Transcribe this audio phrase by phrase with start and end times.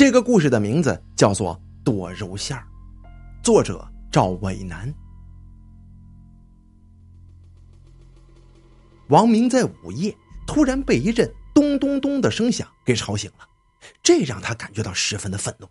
[0.00, 1.54] 这个故事的名字叫做
[1.84, 2.66] 《剁肉馅儿》，
[3.44, 4.90] 作者赵伟南。
[9.08, 10.16] 王明在午夜
[10.46, 13.46] 突然被一阵咚咚咚的声响给吵醒了，
[14.02, 15.68] 这让他感觉到十分的愤怒。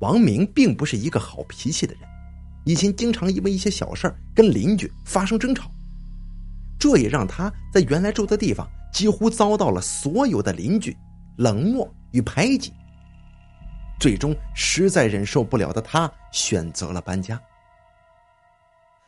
[0.00, 2.02] 王明并不是一个好脾气的人，
[2.64, 5.70] 以前经常因为一些小事跟邻居发生争吵，
[6.80, 10.96] 这也让他在原来住的地方几乎遭到了所有的邻居
[11.36, 12.72] 冷漠与排挤。
[14.00, 17.40] 最终，实在忍受不了的他选择了搬家。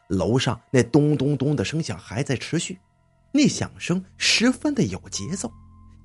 [0.09, 2.79] 楼上那咚咚咚的声响还在持续，
[3.31, 5.53] 那响声十分的有节奏，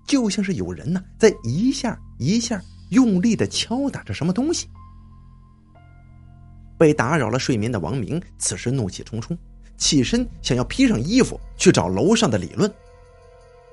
[0.06, 4.70] 就像是有人呢在一下一下用力的敲打着什么东西。
[6.78, 9.36] 被打扰了睡眠的王明此时怒气冲冲，
[9.76, 12.72] 起身想要披上衣服去找楼上的理论。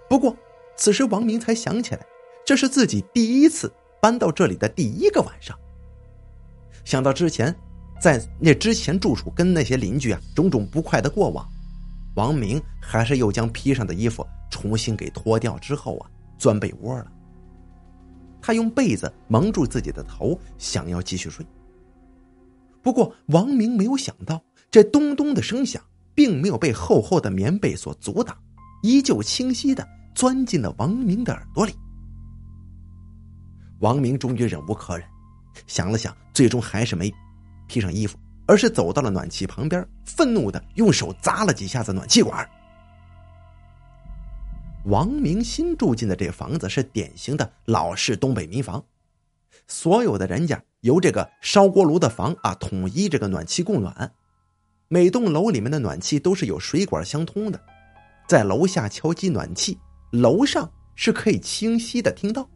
[0.08, 0.34] 不过，
[0.76, 2.00] 此时王明才想起来，
[2.44, 5.58] 这是自己第一次搬到这里的第一个晚上。
[6.84, 7.54] 想到之前。
[8.00, 11.48] 在那之前住处跟那些邻居啊种种不快的过往，
[12.16, 17.06] 王明还是又将披上的衣服重新给脱掉之后啊，钻被窝了。
[18.40, 21.46] 他用被子蒙住自己的头，想要继续睡。
[22.82, 25.80] 不过王明没有想到，这咚咚的声响
[26.12, 28.36] 并没有被厚厚的棉被所阻挡，
[28.82, 31.72] 依旧清晰的钻进了王明的耳朵里。
[33.82, 35.04] 王明终于忍无可忍，
[35.66, 37.12] 想了想，最终还是没。
[37.66, 38.16] 披上衣服，
[38.46, 42.48] 而是走到了暖气旁边，愤怒的用手砸了几下子暖气管。
[44.84, 48.84] 王明新住进的这房子是典型的老式东北民房，
[49.66, 54.12] 所有的人家由这个烧锅炉的房啊统一这个暖气供暖，
[54.86, 57.60] 每栋楼里面的暖气都是有水管相通的，
[58.28, 59.76] 在楼下敲击暖气，
[60.12, 62.48] 楼上是可以清晰的听到，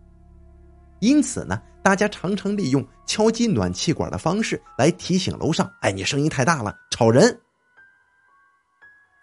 [1.01, 1.61] 因此呢。
[1.87, 7.41] 大家常常利用敲击暖气管的方式来提醒楼上：“哎，你声音太大了，吵人。”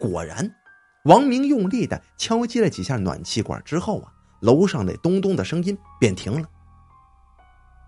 [0.00, 0.50] 果然，
[1.04, 4.10] 王明用力的敲击了几下暖气管之后啊，
[4.40, 6.48] 楼上那咚咚的声音便停了。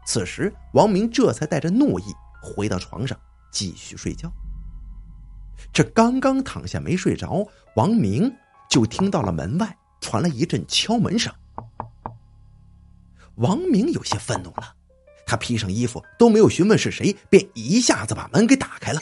[0.05, 2.05] 此时，王明这才带着怒意
[2.43, 3.19] 回到床上
[3.51, 4.31] 继续睡觉。
[5.73, 8.31] 这刚刚躺下没睡着，王明
[8.69, 11.33] 就听到了门外传来一阵敲门声。
[13.37, 14.75] 王明有些愤怒了，
[15.27, 19.01] 他披上衣服都没有询问是谁，便一下子把门给打开了。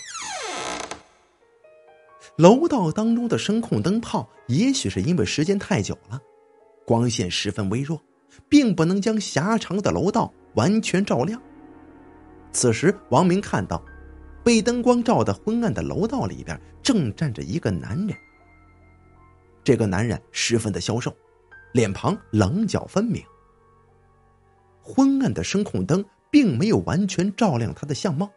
[2.37, 6.21] 楼道当中的声控灯泡，也许是因为时间太久了，
[6.85, 8.03] 光线十分微弱，
[8.49, 11.41] 并不能将狭长的楼道完全照亮。
[12.51, 13.81] 此时，王明看到，
[14.43, 18.17] 被灯光照得昏暗的楼道里边，正站着一个男人。
[19.63, 21.17] 这个男人十分的消瘦，
[21.73, 23.23] 脸庞棱角分明。
[24.85, 28.31] 昏暗的声控灯并没有完全照亮他的相貌，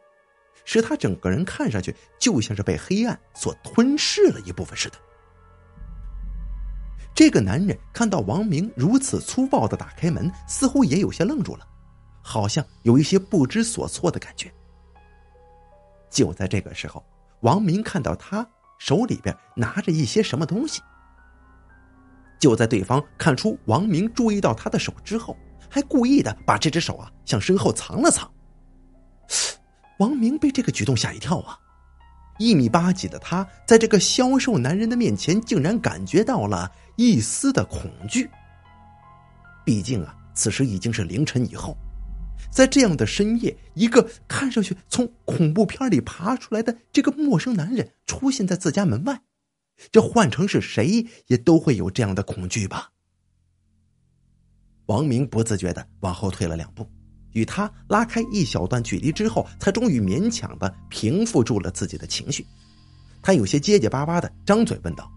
[0.63, 4.95] 使他整个人看上去就像是被黑暗所吞噬了一部分似的。
[7.13, 11.67] 这个男人看到王明如此粗暴的打开门，似乎也有些愣住了，
[12.21, 14.49] 好像有一些不知所措的感觉。
[16.09, 17.03] 就在这个时候，
[17.41, 18.47] 王明看到他
[18.77, 20.81] 手里边拿着一些什么东西。
[22.39, 25.35] 就在对方看出王明注意到他的手之后。
[25.69, 28.31] 还故意的把这只手啊向身后藏了藏。
[29.99, 31.57] 王明被这个举动吓一跳啊！
[32.37, 38.29] 一米八几的他，在这个消瘦男人的面前，竟然感觉到了一丝的恐惧。
[39.65, 41.75] 毕竟啊，此时已经是凌晨以后，
[42.51, 49.19] 在这样的深夜，一个看上去从恐怖片里爬出来的这个陌生男人出现在自家门外，
[49.91, 52.91] 这换成是谁也都会有这样的恐惧吧。
[54.87, 56.89] 王明不自觉的往后退了两步，
[57.33, 62.45] 与他拉开一小段距离之后，才终于勉强的平复住了自己的情绪。
[63.21, 65.11] 他有些结结巴巴的张嘴问道：“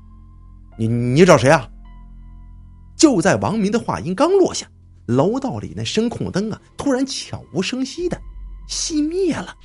[0.77, 1.69] 你你找谁啊？”
[2.99, 4.67] 就在王明的话音刚落下，
[5.07, 8.21] 楼道里那声控灯啊，突然悄无声息的
[8.69, 9.57] 熄灭了，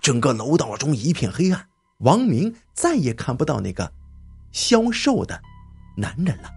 [0.00, 3.92] 整个楼道中一片黑暗，王明再也看不到那个
[4.52, 5.40] 消瘦的
[5.96, 6.55] 男人了。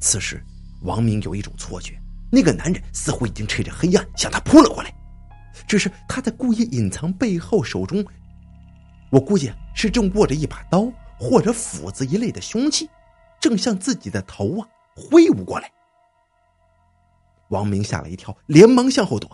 [0.00, 0.42] 此时，
[0.82, 2.00] 王明有一种错觉，
[2.30, 4.94] 那个男人似乎已经趁着黑暗向他扑了过来，
[5.66, 8.04] 只是他在故意隐藏背后手中，
[9.10, 12.88] 我估计是正握着一把刀或者斧子一类的凶器，
[13.40, 15.70] 正向自己的头啊挥舞过来。
[17.48, 19.28] 王明吓了一跳，连忙向后躲，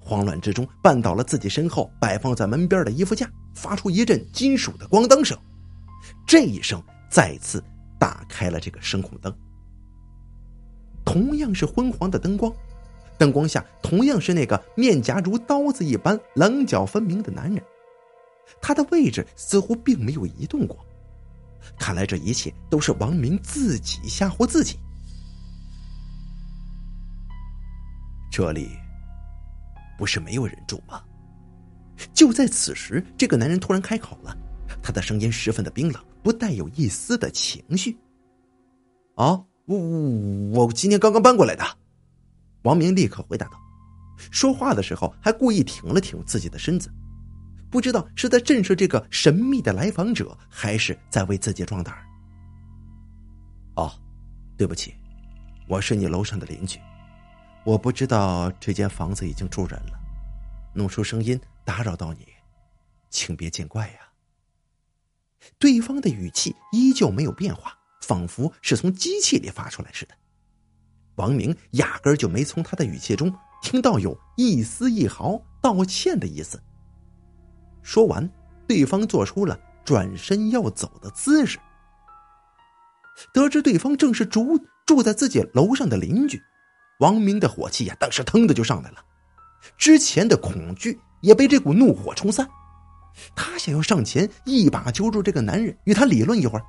[0.00, 5.38] 慌乱之中绊倒了自己身后摆放在门边的衣服架，发出一阵金属的咣当声，
[6.26, 7.62] 这一声再次
[7.98, 9.32] 打开了这个声控灯。
[11.04, 12.52] 同样是昏黄的灯光，
[13.18, 17.62] 灯光下同样是那个面颊如刀子一般棱角分明的男人，
[18.60, 20.78] 他的位置似乎并没有移动过。
[21.78, 24.78] 看来这一切都是王明自己吓唬自己。
[28.30, 28.70] 这里
[29.98, 31.02] 不是没有人住吗？
[32.14, 34.34] 就在此时，这个男人突然开口了，
[34.82, 37.98] 他的声音十分的冰冷，不带有一丝的情绪。
[39.16, 39.44] 啊，
[39.78, 41.64] 我我今天刚刚搬过来的。
[42.62, 43.58] 王明立刻回答道，
[44.30, 46.92] 说话的时候还故意挺了挺自己的身子，
[47.70, 51.94] 不知道是在震慑这个神秘的来访者，还是在为自己壮胆。
[53.76, 53.92] 哦，
[54.56, 54.94] 对不起，
[55.68, 56.80] 我是你楼上的邻居，
[57.64, 59.98] 我不知道这间房子已经住人了，
[60.74, 61.40] 弄出声音。
[61.62, 62.26] 打扰到你，
[63.10, 64.00] 请别见怪呀。
[65.56, 67.78] 对方的语气依旧没有变化，
[68.10, 70.14] 仿佛是从机器里发出来似的。
[71.14, 76.60] 王明压根就没从他的语气中听到有一丝一毫道歉的意思。
[77.82, 78.28] 说完，
[78.66, 81.56] 对方做出了转身要走的姿势。
[83.32, 86.42] 得知对方正是住住在自己楼上的邻居，
[86.98, 88.96] 王明的火气呀，当时腾的就上来了。
[89.78, 91.00] 之前的恐惧。
[91.22, 92.48] 也被这股怒火冲散，
[93.36, 96.64] 他想要上前一把揪住这个男人，与他理论一会儿。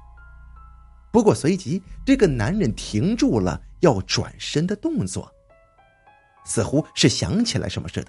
[1.12, 5.30] 不过随即，这个男人停住了要转身的动作，
[6.46, 8.08] 似乎是想起来什么似的，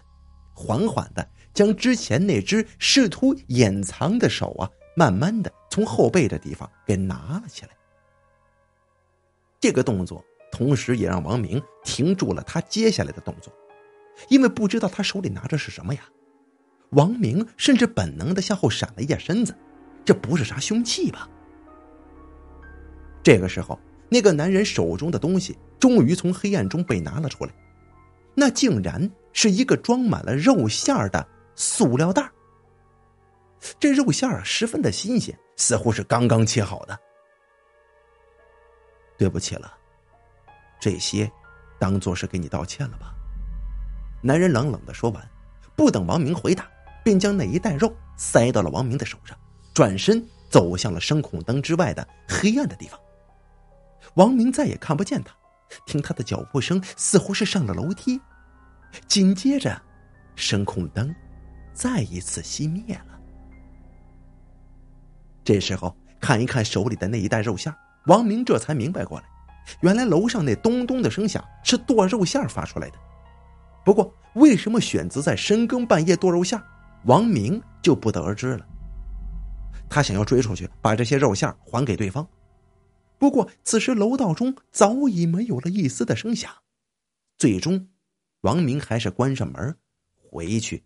[0.54, 7.70] 缓缓的将之前那只试图掩藏的手啊，慢慢的从后背的地方给拿了起来。
[9.60, 13.52] 这个动作同时也让王明停住了他接下来的动作，
[14.28, 16.02] 因为不知道他手里拿着是什么呀。
[16.90, 19.56] 王明甚至本能的向后闪了一下身子，
[20.05, 21.28] 这不是啥凶器吧？
[23.22, 23.78] 这个时候，
[24.08, 27.52] 那个男人手中的东西终于从黑暗中被拿了出来，
[28.34, 32.28] 那竟然是一个装满了肉馅的塑料袋。
[33.78, 36.98] 这肉馅啊，十分的新鲜，似乎是刚刚切好的。
[39.16, 39.72] 对不起了，
[40.80, 41.30] 这些
[41.78, 43.14] 当做是给你道歉了吧？
[44.20, 45.30] 男人冷冷的说完，
[45.76, 46.69] 不等王明回答。
[47.04, 49.36] 便将那一袋肉塞到了王明的手上，
[49.74, 52.96] 转身走向了声控灯之外的黑暗的地方。
[54.14, 55.34] 王明再也看不见他，
[55.87, 58.20] 听他的脚步声似乎是上了楼梯。
[59.06, 59.81] 紧接着，
[60.37, 61.14] 声控灯
[61.72, 63.19] 再一次熄灭了。
[65.44, 67.75] 这时候看一看手里的那一袋肉馅，
[68.06, 69.26] 王明这才明白过来，
[69.81, 72.98] 原来楼上那咚咚的声响是剁肉馅发出来的。
[73.84, 76.60] 不过，为什么选择在深更半夜剁肉馅？
[77.05, 78.66] 王明就不得而知了。
[79.88, 82.26] 他想要追出去，把这些肉馅还给对方。
[83.22, 86.50] 不过此时楼道中早已没有了一丝的声响。
[87.38, 87.86] 最终，
[88.40, 89.76] 王明还是关上门，
[90.16, 90.82] 回去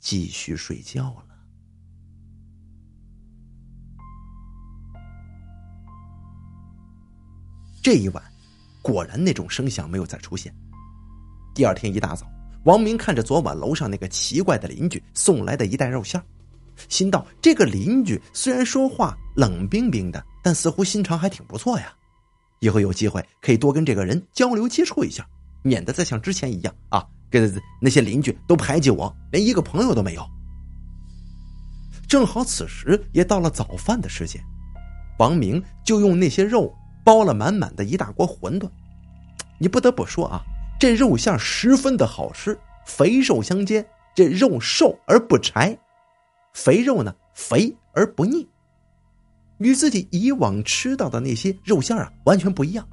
[0.00, 1.34] 继续睡觉了。
[7.82, 8.24] 这一晚，
[8.80, 10.56] 果然那种声响没有再出现。
[11.54, 12.26] 第二天一大早。
[12.64, 16.18] 王明看着昨晚楼上那个奇怪的邻居送来的一袋肉馅
[16.88, 21.92] 心道：这个邻居虽然说话冷冰冰的，但似乎心肠还挺不错呀。
[22.60, 25.26] 以后有机会可以多跟这个人交流接触一下，
[25.62, 30.24] 免得再像之前一样啊，跟那些邻居都排挤我，连一个朋友都没有。
[32.06, 34.40] 正好此时也到了早饭的时间，
[35.18, 36.72] 王明就用那些肉
[37.02, 38.70] 包了满满的一大锅馄饨。
[39.58, 40.44] 你不得不说啊。
[40.78, 43.86] 这肉馅十分的好吃，肥瘦相间。
[44.14, 45.78] 这肉瘦而不柴，
[46.52, 48.46] 肥肉呢肥而不腻，
[49.58, 52.86] 与自己以往吃到的那些肉馅啊完全不一样。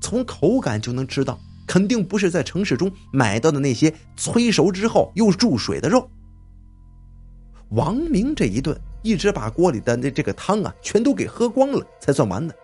[0.00, 6.08] 从口感就能知道，肯定不是在城市中买到的那些催熟之后又注水的肉。
[7.70, 12.54] 王明这一顿一直把锅里的那这个汤啊全都给喝光了才算完的，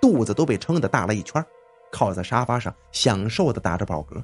[0.00, 1.44] 肚子都被撑得大了一圈。
[1.90, 4.22] 靠在沙发上，享受的打着饱嗝。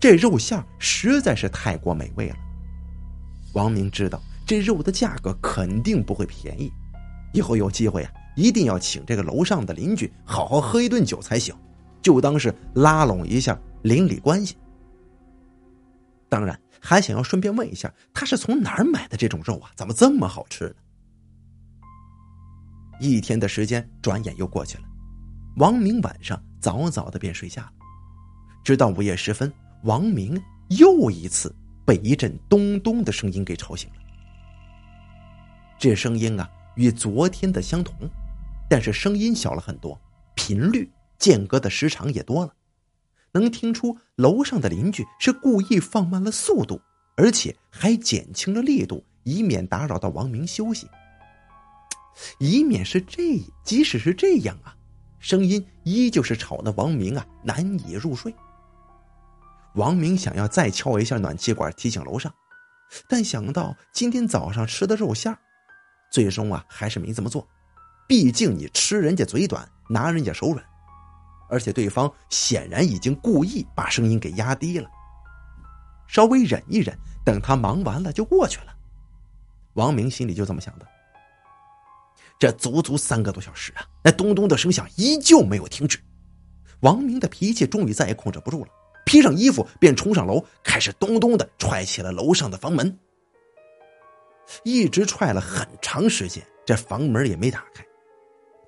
[0.00, 2.36] 这肉馅实在是太过美味了。
[3.52, 6.72] 王明知道这肉的价格肯定不会便宜，
[7.34, 11.54] 以后有机会啊，一定要请这个楼上的邻居好好喝一顿酒才行，
[12.00, 14.56] 就当是拉拢一下邻里关系。
[16.30, 19.70] 当然，还想要顺便问一下，他是从哪儿买的这种肉啊？
[19.76, 20.74] 怎么这么好吃呢？
[23.00, 24.84] 一天的时间转眼又过去了，
[25.56, 26.42] 王明晚上。
[26.60, 27.72] 早早的便睡下了，
[28.64, 33.96] 直到午夜时分，王明又一次被一阵咚咚的声音给吵醒了。
[35.78, 37.94] 这声音啊，与昨天的相同，
[38.68, 40.00] 但是声音小了很多，
[40.34, 42.54] 频率间隔的时长也多了，
[43.32, 46.80] 能听出楼上的邻居是故意放慢了速度，
[47.16, 50.88] 而且还减轻了力度，以免打扰到王明休息。
[52.38, 54.76] 以免是这，即使是这样啊，
[55.18, 58.34] 声音依旧是吵得王明啊难以入睡。
[59.74, 62.32] 王明想要再敲一下暖气管提醒楼上，
[63.08, 65.36] 但想到今天早上吃的肉馅
[66.14, 67.44] 最终啊还是没这么做。
[68.06, 70.64] 毕竟你吃人家嘴短，拿人家手软，
[71.50, 74.88] 而且对方显然已经故意把声音给压低了。
[76.06, 78.66] 稍微忍一忍，等他忙完了就过去了。
[79.72, 80.86] 王明心里就这么想的。
[82.38, 85.98] 这足足三个多小时啊，那咚咚的声响依旧没有停止。
[86.80, 88.70] 王明的脾气终于再也控制不住了，
[89.04, 92.96] 披上衣服便冲上楼，开始咚咚的踹起了楼上的房门。
[94.62, 97.84] 一直踹了很长时间，这房门也没打开。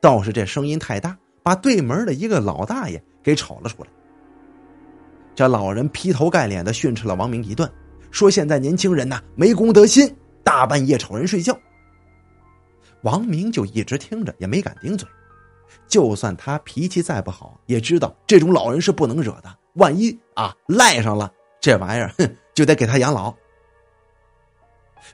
[0.01, 3.91] 倒是这声音太大，把对门的一个老大爷给吵了出来。
[5.35, 7.71] 这老人劈头盖脸的训斥了王明一顿，
[8.11, 11.59] 说现在年轻人呐没公德心，大半夜吵人睡觉。
[13.03, 15.07] 王明就一直听着，也没敢顶嘴。
[15.87, 19.59] 就算他脾气再不好，也知道这种老人是不能惹的。
[19.75, 21.31] 万一啊赖上了，
[21.61, 23.35] 这玩意儿，哼，就得给他养老。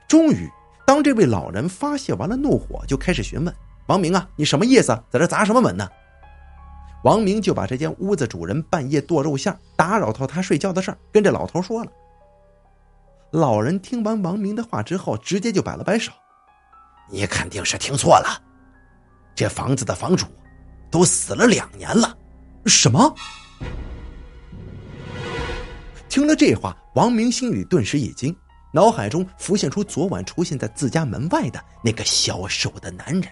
[0.07, 0.49] 终于，
[0.85, 3.53] 当这位老人发泄完了怒火，就开始询问
[3.87, 4.87] 王明啊：“你什么意思？
[5.09, 5.87] 在这砸什么门呢？”
[7.03, 11.91] 王明就把这间屋子主人半夜剁肉馅打扰到他睡觉的事儿跟这老头说了。
[13.31, 16.13] 老人听完王明的话之后，直接就摆了摆手。
[17.09, 18.41] 你肯定是听错了，
[19.35, 20.25] 这房子的房主
[20.89, 22.17] 都死了两年了。
[22.65, 23.13] 什么？
[26.07, 28.33] 听了这话，王明心里顿时一惊，
[28.73, 33.31] 脑海中浮现出昨晚出现在自家门外的那个消瘦的男人。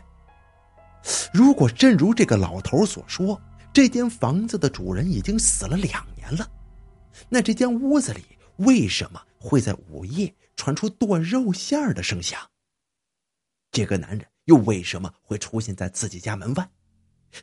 [1.34, 3.42] 如果真如这个老头所说，
[3.74, 6.48] 这间房子的主人已经死了两年了，
[7.28, 8.24] 那这间屋子里
[8.58, 12.40] 为什么会在午夜传出剁肉馅的声响？
[13.72, 16.70] 这个男人又为什么会出现在自己家门外？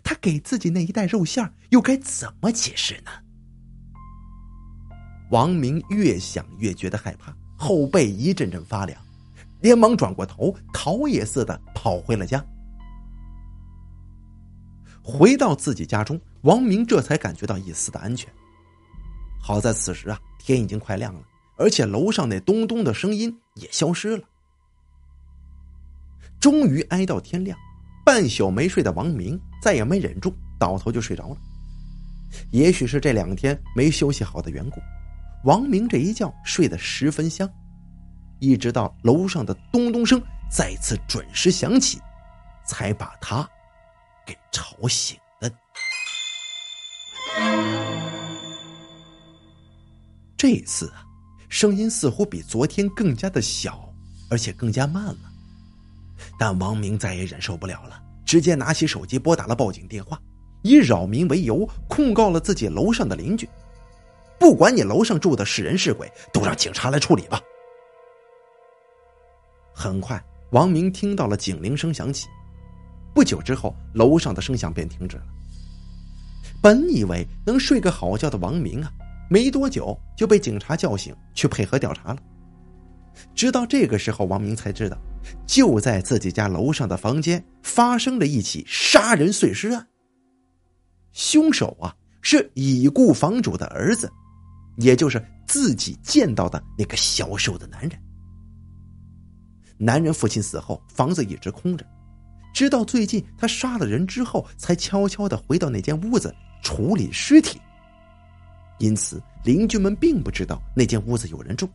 [0.04, 3.10] 他给自己那一袋肉馅又该怎么解释呢？
[5.30, 8.98] 王明越想越觉得害怕，后背一阵阵发凉，
[9.60, 12.42] 连忙转过头，逃也似的跑回了家。
[15.02, 18.32] 回到自己家中，王明这才感觉到一丝的安全。
[19.40, 21.20] 好在此时啊，天已经快亮了，
[21.56, 24.22] 而且楼上那咚咚的声音也消失了。
[26.38, 27.58] 终于挨到天亮，
[28.04, 31.36] 半宿没睡的王明再也没忍住，倒头就睡着了。
[32.50, 34.80] 也许是这两天没休息好的缘故，
[35.44, 37.48] 王明这一觉睡得十分香，
[38.40, 42.00] 一直到楼上的咚咚声再次准时响起，
[42.66, 43.48] 才把他
[44.26, 45.52] 给吵醒的。
[50.36, 51.06] 这次啊，
[51.48, 53.88] 声音似乎比昨天更加的小，
[54.30, 55.18] 而且更加慢了。
[56.36, 60.20] 但王明再也忍受不了了，直接拿起手机拨打了报警电话，
[60.62, 63.48] 以扰民为由控告了自己楼上的邻居。
[64.38, 67.40] 不管你楼上住的是人是鬼，都让警察来处理吧。
[69.72, 72.26] 很快，王明听到了警铃声响起，
[73.14, 75.24] 不久之后，楼上的声响便停止了。
[76.60, 78.90] 本以为能睡个好觉的王明啊，
[79.30, 82.18] 没多久就被警察叫醒去配合调查了。
[83.34, 84.96] 直到这个时候，王明才知道。
[85.46, 89.86] 就在自己家楼上的房间发生了一起杀人碎尸案。
[91.12, 94.10] 凶手啊是已故房主的儿子，
[94.78, 97.92] 也就是自己见到的那个消瘦的男人。
[99.76, 101.86] 男人父亲死后，房子一直空着，
[102.54, 107.60] 直到最近他杀了人之后，才悄悄的回到那间屋子处理尸体。
[108.78, 111.68] 因此，邻居们并不知道那间屋子有人住。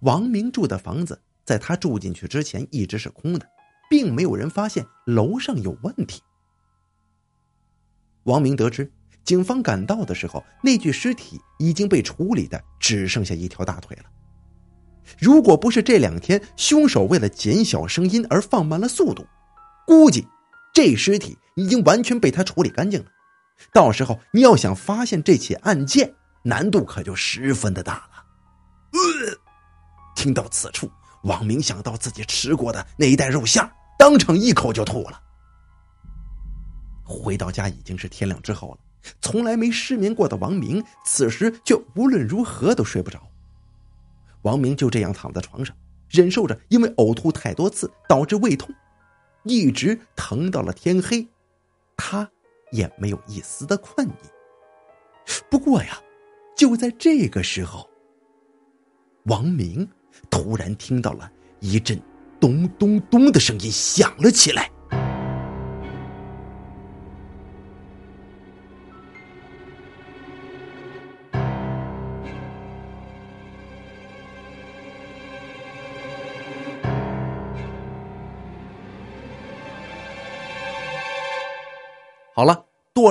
[0.00, 1.20] 王明住的房子。
[1.44, 3.44] 在他住进去之前，一直是空的，
[3.90, 6.22] 并没有人发现楼上有问题。
[8.22, 8.88] 王明得知，
[9.24, 14.04] 警方赶到的时候，那具尸体已经被处理的只剩下一条大腿了。
[15.18, 19.26] 如果不是这两天凶手为了减小声音而放慢了速度，
[19.86, 20.26] 估计
[20.72, 23.06] 这尸体已经完全被他处理干净了。
[23.72, 28.08] 到时候你要想发现这起案件，难度可就十分的大了。
[30.14, 30.90] 听到此处。
[31.24, 33.62] 王明想到自己吃过的那一袋肉馅
[33.96, 35.22] 当场一口就吐了。
[37.04, 38.78] 回到家已经是天亮之后了，
[39.20, 43.20] 从来没失眠过的王明此时却无论如何都睡不着。
[44.42, 45.74] 王明就这样躺在床上
[46.08, 48.74] 忍受着因为呕吐太多次导致胃痛
[49.44, 51.26] 一直疼到了天黑
[51.96, 52.28] 他
[52.70, 54.12] 也没有一丝的困意。
[55.48, 56.00] 不过呀
[56.56, 57.88] 就在这个时候
[59.24, 59.88] 王明
[60.30, 61.30] 突然听到了
[61.60, 62.00] 一阵
[62.40, 64.70] 咚咚咚的声音响了起来。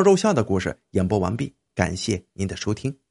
[0.01, 3.10] 肉馅的故事演播完毕感谢您的收听。